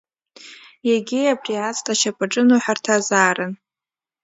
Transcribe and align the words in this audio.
Егьи 0.93 1.31
абри 1.33 1.55
аҵла 1.69 1.93
ашьапаҿы 1.95 2.41
ныҳәарҭазаарын. 2.47 3.53